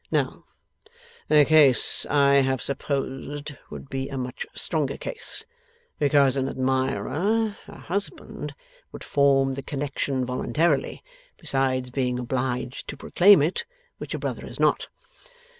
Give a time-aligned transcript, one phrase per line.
[0.09, 0.45] Now,
[1.27, 5.45] the case I have supposed would be a much stronger case;
[5.99, 8.55] because an admirer, a husband,
[8.91, 11.03] would form the connexion voluntarily,
[11.39, 13.63] besides being obliged to proclaim it:
[13.99, 14.87] which a brother is not.